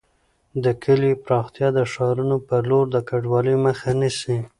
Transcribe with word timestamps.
د 0.63 0.65
کليو 0.83 1.19
پراختیا 1.25 1.67
د 1.77 1.79
ښارونو 1.91 2.37
پر 2.47 2.61
لور 2.69 2.85
د 2.91 2.97
کډوالۍ 3.09 3.55
مخه 3.65 3.89
نیسي. 3.99 4.37